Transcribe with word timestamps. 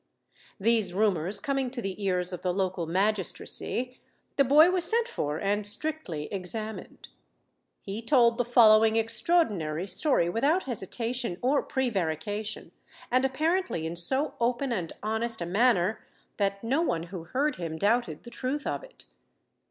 These 0.59 0.95
rumours 0.95 1.39
coming 1.39 1.69
to 1.69 1.79
the 1.79 2.03
ears 2.03 2.33
of 2.33 2.41
the 2.41 2.51
local 2.51 2.87
magistracy, 2.87 3.99
the 4.35 4.43
boy 4.43 4.71
was 4.71 4.83
sent 4.89 5.07
for 5.07 5.37
and 5.37 5.63
strictly 5.67 6.25
examined. 6.33 7.09
He 7.81 8.01
told 8.01 8.39
the 8.39 8.43
following 8.43 8.95
extraordinary 8.95 9.85
story 9.85 10.27
without 10.27 10.63
hesitation 10.63 11.37
or 11.43 11.61
prevarication, 11.61 12.71
and 13.11 13.23
apparently 13.23 13.85
in 13.85 13.95
so 13.95 14.33
open 14.39 14.71
and 14.71 14.91
honest 15.03 15.39
a 15.39 15.45
manner, 15.45 16.03
that 16.37 16.63
no 16.63 16.81
one 16.81 17.03
who 17.13 17.25
heard 17.25 17.57
him 17.57 17.77
doubted 17.77 18.23
the 18.23 18.31
truth 18.31 18.65
of 18.65 18.83
it. 18.83 19.05